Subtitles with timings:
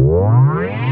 [0.00, 0.89] Yeah.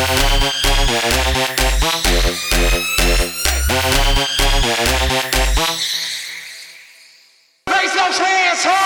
[0.00, 0.08] Raise
[7.92, 8.79] those hands, huh?